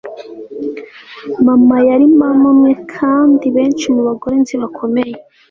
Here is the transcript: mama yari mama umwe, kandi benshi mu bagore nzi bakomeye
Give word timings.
mama 1.45 1.75
yari 1.89 2.05
mama 2.19 2.45
umwe, 2.53 2.71
kandi 2.95 3.45
benshi 3.55 3.85
mu 3.93 4.01
bagore 4.07 4.35
nzi 4.41 4.55
bakomeye 4.61 5.15